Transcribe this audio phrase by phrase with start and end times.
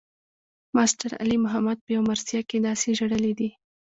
[0.75, 3.49] ماسټر علي محمد پۀ يو مرثيه کښې داسې ژړلے دے